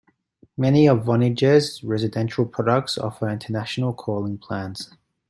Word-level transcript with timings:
Many 0.57 0.87
of 0.87 1.01
Vonage's 1.03 1.83
residential 1.83 2.47
products 2.47 2.97
offer 2.97 3.29
international 3.29 3.93
calling 3.93 4.39
plans. 4.39 4.89